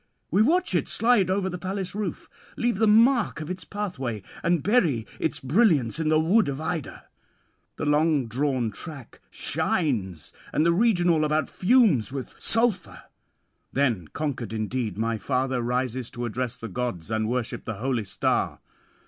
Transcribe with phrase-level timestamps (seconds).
[0.31, 4.23] We watch it slide over the palace roof, leaving [696 730]the mark of its pathway,
[4.41, 7.05] and bury its brilliance in the wood of Ida;
[7.75, 13.03] the long drawn track shines, and the region all about fumes with sulphur.
[13.71, 18.59] Then conquered indeed my father rises to address the gods and worship the holy star.